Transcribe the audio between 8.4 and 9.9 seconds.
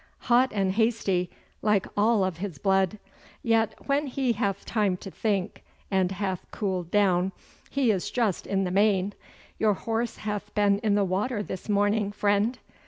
in the main. Your